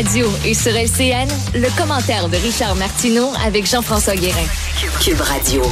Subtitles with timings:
[0.00, 4.46] Radio et sur LCN, le commentaire de Richard Martineau avec Jean-François Guérin.
[4.98, 5.62] Cube Radio.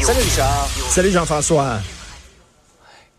[0.00, 0.68] Salut Richard.
[0.90, 1.78] Salut Jean-François.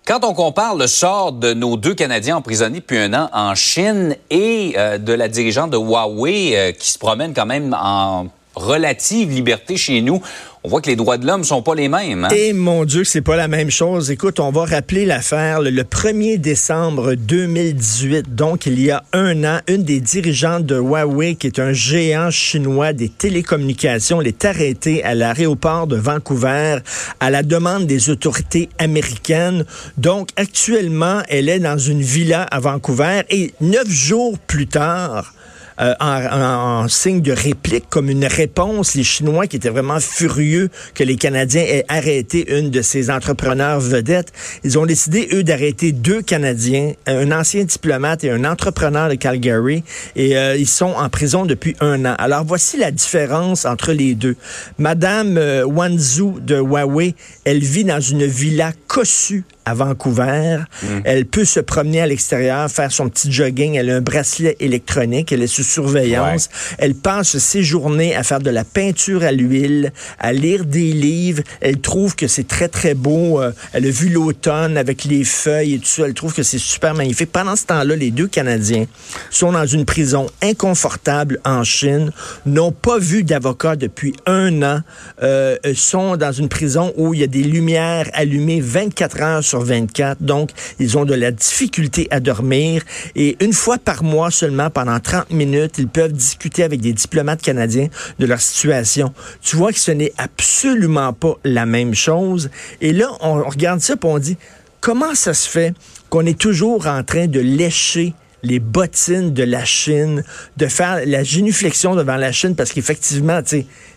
[0.07, 4.15] Quand on compare le sort de nos deux Canadiens emprisonnés depuis un an en Chine
[4.29, 9.31] et euh, de la dirigeante de Huawei euh, qui se promène quand même en relative
[9.31, 10.21] liberté chez nous,
[10.65, 12.23] on voit que les droits de l'homme sont pas les mêmes.
[12.23, 12.29] Hein?
[12.35, 14.09] Et mon Dieu, c'est pas la même chose.
[14.09, 18.33] Écoute, on va rappeler l'affaire le 1er décembre 2018.
[18.33, 22.31] Donc, il y a un an, une des dirigeantes de Huawei, qui est un géant
[22.31, 26.79] chinois des télécommunications, elle est arrêtée à l'aéroport de Vancouver
[27.19, 29.65] à la demande des autorités américaines.
[29.97, 35.35] Donc, actuellement, elle est dans une villa à Vancouver et neuf jours plus tard,
[35.79, 38.95] euh, en, signe de réplique, comme une réponse.
[38.95, 43.79] Les Chinois qui étaient vraiment furieux que les Canadiens aient arrêté une de ces entrepreneurs
[43.79, 44.31] vedettes,
[44.63, 49.83] ils ont décidé, eux, d'arrêter deux Canadiens, un ancien diplomate et un entrepreneur de Calgary,
[50.15, 52.15] et euh, ils sont en prison depuis un an.
[52.17, 54.35] Alors, voici la différence entre les deux.
[54.77, 60.59] Madame euh, Wanzhou de Huawei, elle vit dans une villa cossue à Vancouver.
[60.83, 60.87] Mm.
[61.03, 63.75] Elle peut se promener à l'extérieur, faire son petit jogging.
[63.75, 65.31] Elle a un bracelet électronique.
[65.31, 66.49] Elle est sous surveillance.
[66.77, 71.43] Elle passe ses journées à faire de la peinture à l'huile, à lire des livres.
[71.61, 73.41] Elle trouve que c'est très, très beau.
[73.41, 76.03] Euh, elle a vu l'automne avec les feuilles et tout ça.
[76.05, 77.31] Elle trouve que c'est super magnifique.
[77.31, 78.85] Pendant ce temps-là, les deux Canadiens
[79.29, 82.11] sont dans une prison inconfortable en Chine,
[82.45, 84.81] n'ont pas vu d'avocat depuis un an,
[85.21, 89.61] euh, sont dans une prison où il y a des lumières allumées 24 heures sur
[89.61, 90.21] 24.
[90.21, 92.81] Donc, ils ont de la difficulté à dormir.
[93.15, 97.41] Et une fois par mois seulement, pendant 30 minutes, ils peuvent discuter avec des diplomates
[97.41, 97.87] canadiens
[98.19, 99.13] de leur situation.
[99.41, 102.49] Tu vois que ce n'est absolument pas la même chose.
[102.81, 104.37] Et là, on regarde ça et on dit,
[104.81, 105.73] comment ça se fait
[106.09, 110.23] qu'on est toujours en train de lécher les bottines de la Chine,
[110.57, 113.41] de faire la génuflexion devant la Chine, parce qu'effectivement,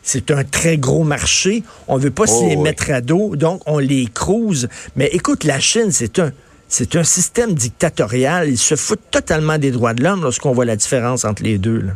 [0.02, 1.62] c'est un très gros marché.
[1.86, 4.68] On veut pas s'y oh, mettre à dos, donc on les crouse.
[4.96, 6.32] Mais écoute, la Chine, c'est un
[6.68, 8.48] c'est un système dictatorial.
[8.48, 11.80] Ils se foutent totalement des droits de l'homme lorsqu'on voit la différence entre les deux.
[11.80, 11.92] Là.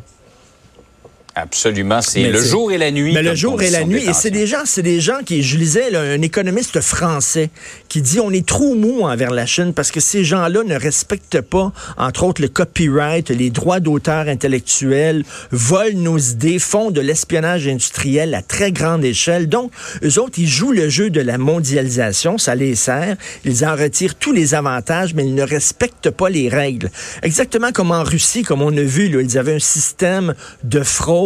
[1.34, 3.14] Absolument, c'est le jour et la nuit.
[3.14, 5.56] Mais le jour et la nuit, et c'est des gens, c'est des gens qui, je
[5.56, 7.48] lisais un économiste français
[7.88, 11.40] qui dit on est trop mou envers la Chine parce que ces gens-là ne respectent
[11.40, 17.66] pas, entre autres, le copyright, les droits d'auteur intellectuels, volent nos idées, font de l'espionnage
[17.66, 19.48] industriel à très grande échelle.
[19.48, 19.72] Donc,
[20.04, 23.16] eux autres, ils jouent le jeu de la mondialisation, ça les sert,
[23.46, 26.90] ils en retirent tous les avantages, mais ils ne respectent pas les règles.
[27.22, 31.21] Exactement comme en Russie, comme on a vu, là, ils avaient un système de fraude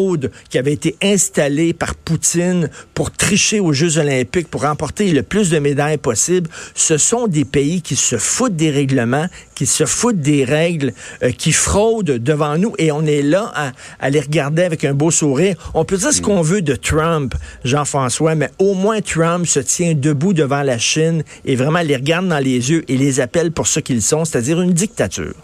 [0.51, 5.51] qui avait été installé par Poutine pour tricher aux Jeux olympiques, pour remporter le plus
[5.51, 10.21] de médailles possible, ce sont des pays qui se foutent des règlements, qui se foutent
[10.21, 10.93] des règles,
[11.23, 13.53] euh, qui fraudent devant nous et on est là
[14.01, 15.57] à, les regarder avec un beau sourire.
[15.75, 17.35] On peut dire ce qu'on veut de Trump,
[17.65, 22.29] Jean-François, mais au moins Trump se tient debout devant la Chine et vraiment les regarde
[22.29, 25.35] dans les yeux et les appelle pour ce qu'ils sont, c'est-à-dire une dictature.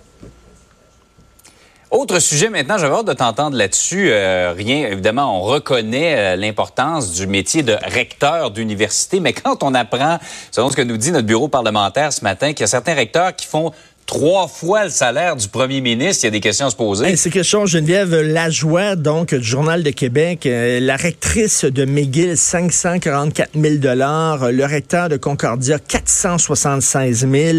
[1.93, 4.09] Autre sujet maintenant, j'avais hâte de t'entendre là-dessus.
[4.11, 9.75] Euh, rien, évidemment, on reconnaît euh, l'importance du métier de recteur d'université, mais quand on
[9.75, 10.19] apprend,
[10.53, 13.37] selon ce que nous dit notre bureau parlementaire ce matin, qu'il y a certains recteurs
[13.37, 13.73] qui font
[14.13, 16.25] trois fois le salaire du premier ministre.
[16.25, 17.17] Il y a des questions à se poser.
[17.17, 22.37] C'est quelque chose, Geneviève Lajoie, donc, du Journal de Québec, euh, la rectrice de McGill,
[22.37, 27.59] 544 000 le recteur de Concordia, 476 000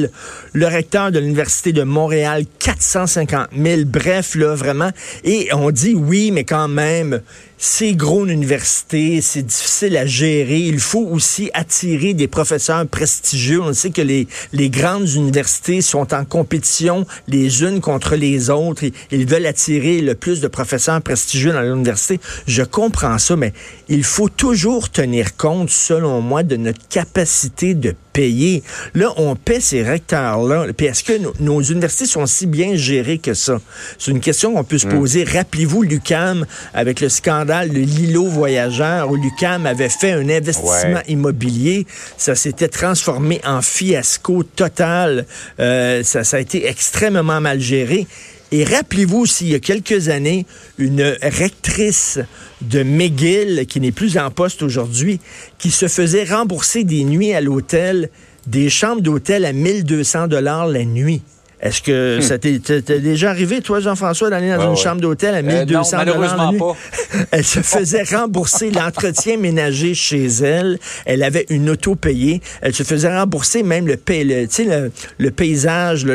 [0.53, 4.91] le recteur de l'Université de Montréal, 450 000 Bref, là, vraiment.
[5.23, 7.21] Et on dit oui, mais quand même,
[7.65, 10.59] c'est gros une université, c'est difficile à gérer.
[10.59, 13.61] Il faut aussi attirer des professeurs prestigieux.
[13.61, 18.83] On sait que les, les grandes universités sont en compétition les unes contre les autres.
[19.11, 22.19] Ils veulent attirer le plus de professeurs prestigieux dans l'université.
[22.47, 23.53] Je comprends ça, mais
[23.87, 28.63] il faut toujours tenir compte, selon moi, de notre capacité de payer.
[28.93, 30.67] Là, on paie ces recteurs-là.
[30.77, 33.59] Puis est-ce que nos, universités sont si bien gérées que ça?
[33.97, 34.97] C'est une question qu'on peut se hmm.
[34.97, 35.23] poser.
[35.23, 41.85] Rappelez-vous l'UCAM avec le scandale le Lilo Voyageur, où l'UCAM avait fait un investissement immobilier.
[42.17, 45.25] Ça s'était transformé en fiasco total.
[45.59, 48.07] Euh, ça, ça a été extrêmement mal géré.
[48.55, 50.45] Et rappelez-vous aussi, il y a quelques années,
[50.77, 52.19] une rectrice
[52.61, 55.19] de McGill, qui n'est plus en poste aujourd'hui,
[55.57, 58.11] qui se faisait rembourser des nuits à l'hôtel,
[58.45, 61.23] des chambres d'hôtel à 1200 dollars la nuit.
[61.63, 62.21] Est-ce que hmm.
[62.21, 66.53] ça t'est déjà arrivé, toi, Jean-François, d'aller dans une chambre d'hôtel à 1200 euh, malheureusement
[66.53, 66.75] pas.
[67.31, 70.77] Elle se faisait rembourser l'entretien ménager chez elle.
[71.05, 72.41] Elle avait une auto payée.
[72.61, 76.05] Elle se faisait rembourser même le, le, le, paysage,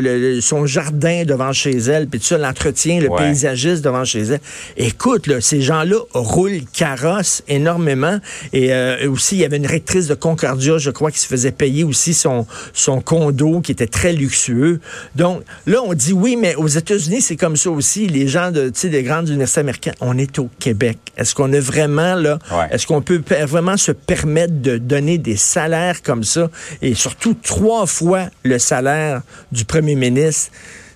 [0.43, 4.41] son jardin devant chez elle, puis tout ça, l'entretien, le paysagiste devant chez elle.
[4.77, 8.19] Écoute, ces gens-là roulent carrosse énormément.
[8.53, 11.53] Et euh, aussi, il y avait une rectrice de Concordia, je crois, qui se faisait
[11.53, 14.81] payer aussi son, son condo, qui était très luxueux.
[15.17, 18.07] Donc, là, on dit oui, mais aux États-Unis, c'est comme ça aussi.
[18.07, 20.99] Les gens de, des grandes universités américaines, on est au Québec.
[21.17, 22.39] Est-ce qu'on a vraiment, là,
[22.71, 26.49] est-ce qu'on peut vraiment se permettre de donner des salaires comme ça?
[26.83, 30.51] Et surtout trois fois le salaire du premier ministre?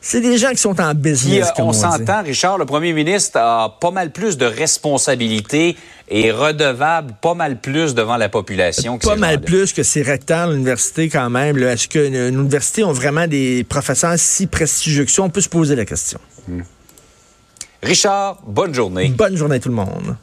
[0.04, 1.52] C'est des gens qui sont en business.
[1.58, 5.76] on, on s'entend, Richard, le premier ministre a pas mal plus de responsabilités
[6.14, 8.98] et redevable pas mal plus devant la population.
[8.98, 11.56] Que pas mal plus que ces recteurs de l'université quand même.
[11.58, 15.22] Est-ce qu'une université ont vraiment des professeurs si prestigieux que ça?
[15.22, 16.20] On peut se poser la question.
[16.46, 16.60] Hmm.
[17.82, 19.08] Richard, bonne journée.
[19.08, 20.16] Bonne journée tout le monde.